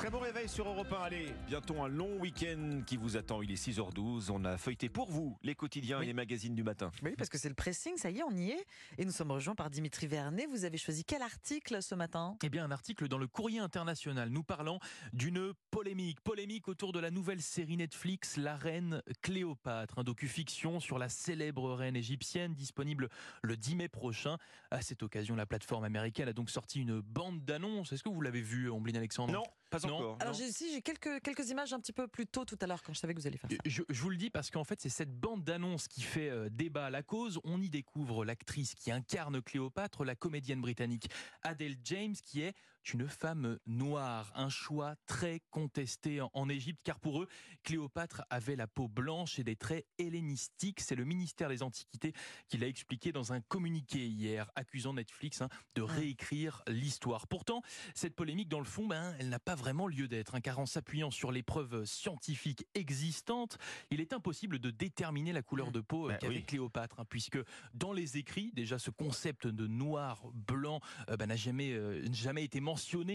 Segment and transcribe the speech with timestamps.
[0.00, 1.02] Très bon réveil sur Europe 1.
[1.02, 3.42] Allez, bientôt un long week-end qui vous attend.
[3.42, 4.30] Il est 6h12.
[4.30, 6.90] On a feuilleté pour vous les quotidiens et les magazines du matin.
[7.02, 8.66] Oui, parce que c'est le pressing, ça y est, on y est.
[8.96, 10.46] Et nous sommes rejoints par Dimitri Vernet.
[10.46, 12.34] Vous avez choisi quel article ce matin?
[12.42, 14.80] Eh bien, un article dans le Courrier International nous parlant
[15.12, 16.22] d'une polémique.
[16.22, 19.98] Polémique autour de la nouvelle série Netflix, La Reine Cléopâtre.
[19.98, 23.10] Un docu-fiction sur la célèbre reine égyptienne disponible
[23.42, 24.38] le 10 mai prochain.
[24.70, 27.92] À cette occasion, la plateforme américaine a donc sorti une bande d'annonces.
[27.92, 29.34] Est-ce que vous l'avez vu, Omblin Alexandre?
[29.34, 30.16] Non, pas encore.
[30.20, 32.82] Alors, j'ai si, j'ai quelques, quelques images un petit peu plus tôt tout à l'heure
[32.82, 33.56] quand je savais que vous alliez faire ça.
[33.64, 36.48] Je, je vous le dis parce qu'en fait, c'est cette bande d'annonces qui fait euh,
[36.50, 37.40] débat à la cause.
[37.44, 41.08] On y découvre l'actrice qui incarne Cléopâtre, la comédienne britannique
[41.42, 42.54] Adele James, qui est
[42.92, 44.32] une femme noire.
[44.34, 47.28] Un choix très contesté en, Égypte, car pour eux,
[47.62, 50.80] Cléopâtre avait la peau blanche et des traits hellénistiques.
[50.80, 52.12] C'est le ministère des Antiquités
[52.48, 57.28] qui l'a expliqué dans un communiqué hier, accusant Netflix hein, de réécrire l'histoire.
[57.28, 57.62] Pourtant,
[57.94, 60.66] cette polémique, dans le fond, ben, elle n'a pas vraiment lieu d'être, hein, car en
[60.66, 63.58] s'appuyant sur les preuves scientifiques existantes,
[63.90, 66.44] il est impossible de déterminer la couleur de peau Bah qu'avait oui.
[66.44, 67.38] Cléopâtre, hein, puisque
[67.74, 72.60] dans les écrits, déjà ce concept de noir, blanc, euh, n'a jamais, euh, jamais été
[72.60, 72.69] mentionné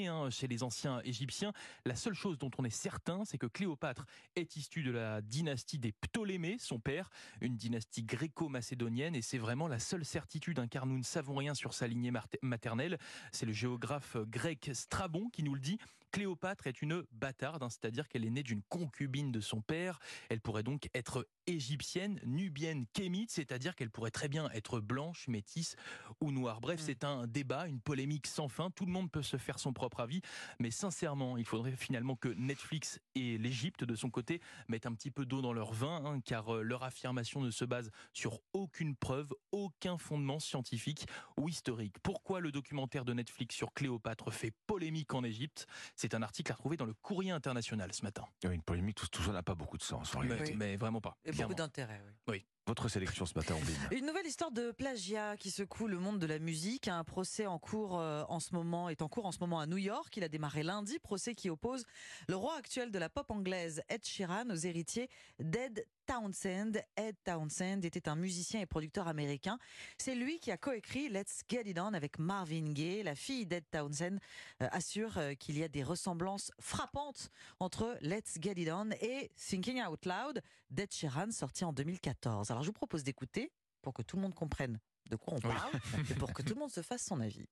[0.08, 1.54] hein, chez les anciens Égyptiens.
[1.86, 5.80] La seule chose dont on est certain, c'est que Cléopâtre est issue de la dynastie
[5.80, 7.10] des Ptolémées, son père,
[7.42, 11.54] une dynastie gréco-macédonienne, et c'est vraiment la seule certitude, hein, car nous ne savons rien
[11.54, 12.98] sur sa lignée maternelle.
[13.32, 15.78] C'est le géographe grec Strabon qui nous le dit.
[16.12, 20.00] Cléopâtre est une bâtarde, hein, c'est-à-dire qu'elle est née d'une concubine de son père.
[20.30, 25.76] Elle pourrait donc être égyptienne, nubienne, kémite, c'est-à-dire qu'elle pourrait très bien être blanche, métisse
[26.22, 26.62] ou noire.
[26.62, 28.70] Bref, c'est un débat, une polémique sans fin.
[28.72, 30.22] Tout le monde peut se faire son propre avis,
[30.60, 35.12] mais sincèrement, il faudrait finalement que Netflix et l'Égypte, de son côté, mettent un petit
[35.12, 38.96] peu d'eau dans leur vin, hein, car euh, leur affirmation ne se base sur aucune
[38.96, 41.06] preuve, aucun fondement scientifique
[41.38, 41.96] ou historique.
[42.04, 45.68] Pourquoi le documentaire de Netflix sur Cléopâtre fait polémique en Égypte?
[45.96, 48.26] C'est un article à retrouver dans le Courrier international ce matin.
[48.44, 50.56] Oui, Une polémique, tout, tout ça n'a pas beaucoup de sens en Mais, réalité.
[50.56, 51.18] mais vraiment pas.
[51.26, 51.50] Et clairement.
[51.50, 52.46] beaucoup d'intérêt, oui.
[52.68, 53.76] Votre sélection ce matin, Omblin.
[53.92, 56.88] Une nouvelle histoire de plagiat qui secoue le monde de la musique.
[56.88, 59.68] Un procès en cours euh, en ce moment est en cours en ce moment à
[59.68, 60.18] New York.
[60.18, 60.98] Il a démarré lundi.
[60.98, 61.84] Procès qui oppose
[62.28, 66.74] le roi actuel de la pop anglaise, Ed Sheeran, aux héritiers d'Ed Townsend.
[66.96, 69.58] Ed Townsend était un musicien et producteur américain.
[69.98, 73.04] C'est lui qui a coécrit Let's Get It On avec Marvin Gaye.
[73.04, 74.18] La fille d'Ed Townsend
[74.62, 77.30] euh, assure euh, qu'il y a des ressemblances frappantes
[77.60, 82.52] entre Let's Get It On et Thinking Out Loud d'Ed Sheeran, sorti en 2014.
[82.52, 83.52] Alors je vous propose d'écouter
[83.82, 84.80] pour que tout le monde comprenne
[85.10, 85.72] de quoi on parle
[86.10, 87.48] et pour que tout le monde se fasse son avis.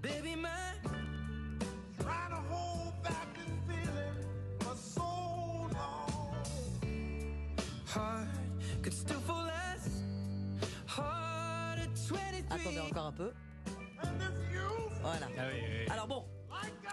[0.00, 1.12] Baby, my
[12.50, 13.32] Attendez encore un peu.
[15.02, 15.26] Voilà.
[15.36, 16.24] Ah Alors bon,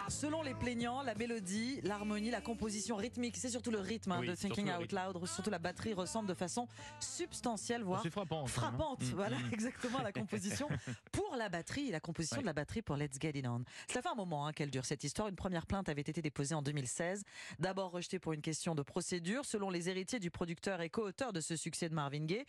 [0.09, 4.27] selon les plaignants, la mélodie, l'harmonie, la composition rythmique, c'est surtout le rythme hein, Oui,
[4.27, 6.67] de Thinking Out Loud, surtout la batterie ressemble de façon
[6.99, 8.43] substantielle, voire C'est frappant.
[8.43, 8.47] hein.
[8.47, 9.01] frappante.
[9.03, 9.49] Mm, Voilà mm.
[9.53, 10.67] exactement la composition
[11.11, 12.41] pour la batterie, la composition Ouais.
[12.43, 13.63] de la batterie pour Let's Get It On.
[13.87, 15.27] Ça fait un moment hein, qu'elle dure cette histoire.
[15.27, 17.23] Une première plainte avait été déposée en 2016,
[17.59, 19.45] d'abord rejetée pour une question de procédure.
[19.45, 22.45] Selon les héritiers du producteur et co-auteur de ce succès de Marvin Gaye,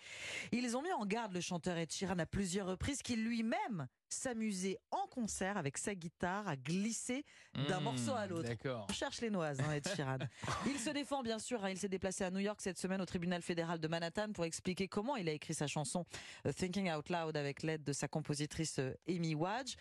[0.53, 4.79] ils ont mis en garde le chanteur Ed Sheeran à plusieurs reprises qu'il lui-même s'amusait
[4.91, 7.25] en concert avec sa guitare à glisser
[7.69, 8.51] d'un Mm, morceau à l'autre.
[8.89, 10.19] On cherche les noises, hein, Ed Sheeran.
[10.67, 11.65] Il se défend bien sûr.
[11.65, 11.71] hein.
[11.71, 14.89] il s'est déplacé à New York cette semaine au tribunal fédéral de Manhattan pour expliquer
[14.89, 16.05] comment il a écrit sa chanson
[16.47, 19.75] euh, Thinking Out Loud avec l'aide de sa compositrice euh, Amy Wadge.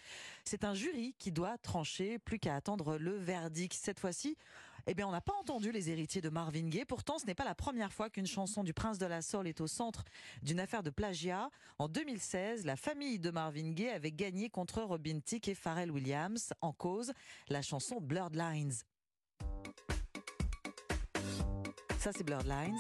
[0.46, 3.74] C'est un jury qui doit trancher, plus qu'à attendre le verdict.
[3.74, 4.38] Cette fois-ci,
[4.88, 6.86] eh bien, on n'a pas entendu les héritiers de Marvin Gaye.
[6.86, 9.62] Pourtant, ce n'est pas la première fois qu'une chanson du Prince de la Soul est
[9.62, 10.04] au centre
[10.42, 11.50] d'une affaire de plagiat.
[11.78, 16.54] En 2016, la famille de Marvin Gaye avait gagné contre Robin Thicke et Pharrell Williams
[16.62, 17.14] en cause
[17.50, 18.74] la chanson Blurred Lines.
[22.00, 22.80] Ça, c'est Blurred Lines.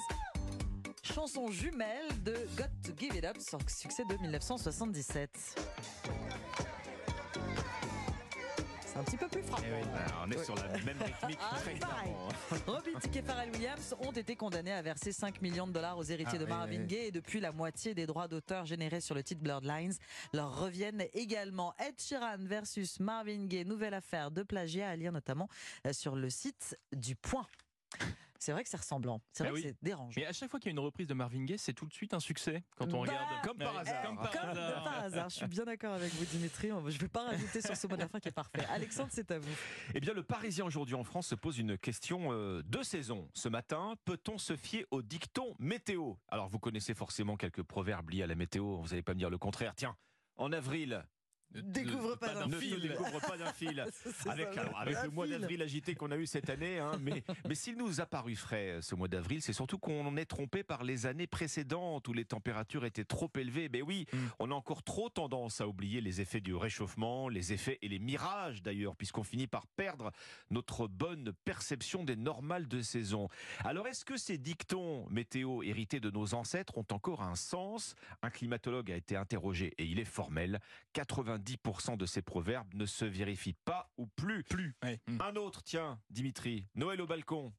[1.04, 3.38] Chanson jumelle de Got to Give It Up,
[3.68, 5.30] succès de 1977.
[8.92, 9.64] C'est un petit peu plus frappant.
[9.96, 12.30] Ah, on est sur la même rythmique Ah, très clairement.
[13.14, 16.44] Et Pharrell Williams ont été condamnés à verser 5 millions de dollars aux héritiers Ah,
[16.44, 16.88] de Marvin oui.
[16.88, 19.94] Gaye et depuis la moitié des droits d'auteur générés sur le titre Blurred Lines
[20.34, 21.76] leur reviennent également.
[21.80, 25.50] Ed Sheeran versus Marvin Gaye, nouvelle affaire de plagiat à lire notamment
[25.86, 27.46] euh, sur le site du Point.
[28.40, 29.22] C'est vrai que c'est ressemblant.
[29.34, 29.64] C'est Bah vrai oui.
[29.64, 30.14] que c'est dérangeant.
[30.18, 31.94] Mais à chaque fois qu'il y a une reprise de Marvin Gaye, c'est tout de
[31.94, 33.46] suite un succès quand on Bah, regarde.
[33.46, 34.04] Comme par Ouais, hasard.
[34.06, 34.84] Comme par Comme hasard.
[34.84, 35.30] par hasard.
[35.30, 36.70] Je suis bien d'accord avec vous, Dimitri.
[36.70, 38.66] Je ne vais pas rajouter sur ce mot de la fin qui est parfait.
[38.70, 39.52] Alexandre, c'est à vous.
[39.94, 43.30] Eh bien, le Parisien aujourd'hui en France se pose une question euh, de saison.
[43.34, 46.14] Ce matin, peut-on se fier au dicton météo?
[46.30, 48.78] Alors, vous connaissez forcément quelques proverbes liés à la météo.
[48.78, 49.74] Vous n'allez pas me dire le contraire.
[49.76, 49.96] Tiens,
[50.38, 51.04] en avril,
[51.56, 52.80] Ne- Découvre ne- pas d'un ne fil.
[52.82, 53.80] découvre pas d'un fil.
[54.28, 56.92] Avec, ça, alors, avec un le mois d'avril agité qu'on a eu cette année, hein,
[57.02, 60.26] mais, mais s'il nous a paru frais euh, ce mois d'avril, c'est surtout qu'on est
[60.26, 63.68] trompé par les années précédentes où les températures étaient trop élevées.
[63.68, 64.18] Ben oui, Mm.
[64.40, 68.00] on a encore trop tendance à oublier les effets du réchauffement, les effets et les
[68.00, 70.12] mirages d'ailleurs, puisqu'on finit par perdre
[70.52, 73.28] notre bonne perception des normales de saison.
[73.66, 77.96] Alors est-ce que ces dictons météo hérités de nos ancêtres ont encore un sens?
[78.22, 80.60] Un climatologue a été interrogé et il est formel.
[80.94, 81.39] 90%
[81.98, 84.44] de ces proverbes ne se vérifient pas ou plus.
[84.44, 84.76] Plus.
[84.84, 85.00] Ouais.
[85.08, 85.22] Mm.
[85.22, 87.54] Un autre, tiens, Dimitri, Noël au balcon.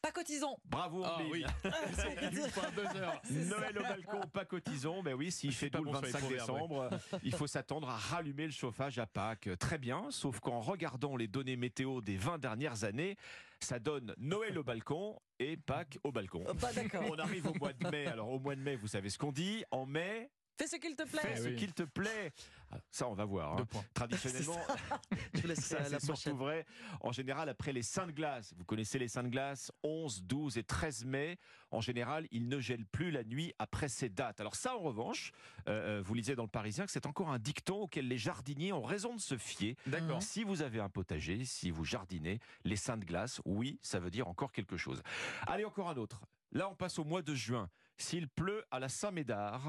[0.00, 0.56] Pas cotisons.
[0.64, 1.44] Bravo, Ah oui.
[1.64, 3.22] Heures.
[3.30, 5.02] Noël au balcon, pas cotisons.
[5.02, 6.90] Mais oui, s'il fait doux le bon sur les 25 proverbes, décembre,
[7.24, 9.48] il faut s'attendre à rallumer le chauffage à Pâques.
[9.58, 13.16] Très bien, sauf qu'en regardant les données météo des 20 dernières années,
[13.58, 16.44] ça donne Noël au balcon et Pâques au balcon.
[16.48, 17.02] Oh, Pas d'accord.
[17.10, 18.06] On arrive au mois de mai.
[18.06, 19.64] Alors au mois de mai, vous savez ce qu'on dit?
[19.72, 21.20] En mai, Fais ce qu'il te plaît.
[21.20, 21.56] fais ce oui.
[21.56, 22.32] qu'il te plaît.
[22.70, 23.58] Ah, Ça, on va voir.
[23.58, 23.66] hein.
[23.94, 24.58] Traditionnellement,
[25.34, 26.64] Je vous laisse ça, la surtout vrai.
[27.00, 31.04] En général, après les Saintes Glaces, vous connaissez les Saintes Glaces, 11, 12 et 13
[31.04, 31.38] mai,
[31.70, 34.40] en général, il ne gèle plus la nuit après ces dates.
[34.40, 35.32] Alors ça, en revanche,
[35.68, 38.72] euh, euh, vous lisez dans le Parisien que c'est encore un dicton auquel les jardiniers
[38.72, 39.76] ont raison de se fier.
[39.86, 40.22] D'accord.
[40.22, 44.26] Si vous avez un potager, si vous jardinez, les Saintes Glaces, oui, ça veut dire
[44.26, 45.02] encore quelque chose.
[45.46, 46.20] Allez, encore un autre.
[46.52, 47.68] Là, on passe au mois de juin.
[47.98, 49.68] S'il pleut à la Saint-Médard,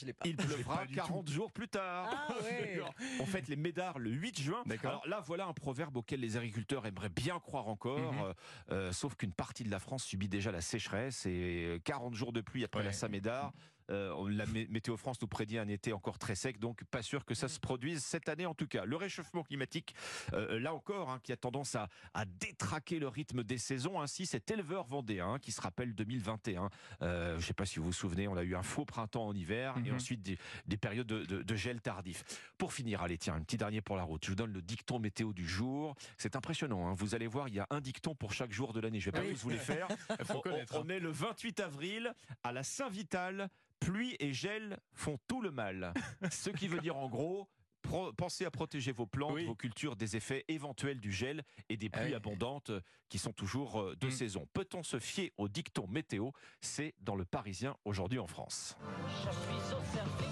[0.00, 0.26] Je l'ai pas.
[0.26, 2.08] il pleuvra pas du 40 jours plus tard.
[2.10, 2.80] Ah ouais.
[3.20, 4.62] On fête les médards le 8 juin.
[4.82, 8.20] Alors là, voilà un proverbe auquel les agriculteurs aimeraient bien croire encore, Mhm.
[8.22, 8.32] euh,
[8.70, 12.40] euh, sauf qu'une partie de la France subit déjà la sécheresse et 40 jours de
[12.40, 12.86] pluie après Ouais.
[12.86, 13.52] la Saint-Médard.
[13.90, 17.24] Euh, la Mé- Météo France nous prédit un été encore très sec, donc pas sûr
[17.24, 18.84] que ça se produise cette année en tout cas.
[18.84, 19.94] Le réchauffement climatique,
[20.32, 24.00] euh, là encore, hein, qui a tendance à, à détraquer le rythme des saisons.
[24.00, 26.70] Ainsi, cet éleveur vendéen hein, qui se rappelle 2021.
[27.02, 29.26] Euh, je ne sais pas si vous vous souvenez, on a eu un faux printemps
[29.26, 29.96] en hiver et Mhm.
[29.96, 32.22] ensuite des, des périodes de, de- de gel tardif.
[32.58, 34.24] Pour finir, allez, tiens, un petit dernier pour la route.
[34.24, 35.94] Je vous donne le dicton météo du jour.
[36.16, 36.88] C'est impressionnant.
[36.88, 36.94] hein.
[36.96, 39.00] Vous allez voir, il y a un dicton pour chaque jour de l'année.
[39.00, 39.32] Je vais pas Oui.
[39.32, 39.88] tous vous les faire.
[40.18, 40.74] Il faut On- connaître.
[40.76, 42.12] on, on est le 28 avril
[42.44, 43.48] à la Saint-Vital.
[43.80, 45.92] Pluie et gel font tout le mal.
[46.30, 47.48] Ce qui veut dire en gros.
[47.82, 49.46] pro- Pensez à protéger vos plantes, Oui.
[49.46, 52.14] vos cultures des effets éventuels du gel et des pluies oui.
[52.14, 54.10] abondantes euh, qui sont toujours euh, de Mm.
[54.10, 54.46] saison.
[54.52, 56.30] Peut-on se fier au dicton météo?
[56.60, 58.76] C'est dans le Parisien aujourd'hui en France.
[59.08, 60.29] Je suis au service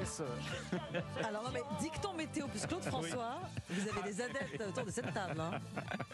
[0.00, 0.22] laisse.
[1.24, 5.12] Alors non mais dicton météo plus Claude François, vous avez des adeptes autour de cette
[5.12, 5.40] table.
[5.40, 5.52] Hein.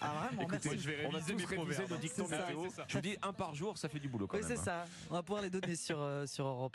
[0.01, 0.83] Ah vraiment, Écoutez, merci.
[0.83, 1.91] je vais on réviser tous mes proverbes.
[1.91, 2.71] nos dictons météo.
[2.71, 2.85] Ça.
[2.89, 4.57] Je vous dis un par jour, ça fait du boulot quand Oui même.
[4.57, 4.85] c'est hein.
[4.85, 5.07] ça.
[5.11, 6.75] On va pouvoir les donner sur, euh, sur Europe 1.